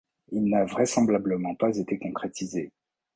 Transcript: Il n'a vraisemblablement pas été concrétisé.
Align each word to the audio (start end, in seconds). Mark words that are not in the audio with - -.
Il 0.31 0.45
n'a 0.45 0.65
vraisemblablement 0.65 1.53
pas 1.53 1.77
été 1.77 1.99
concrétisé. 1.99 2.71